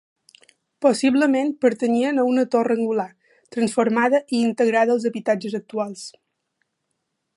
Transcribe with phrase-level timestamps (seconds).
[0.85, 3.07] Possiblement pertanyien a una torre angular,
[3.57, 6.09] transformada i integrada als habitatges actuals.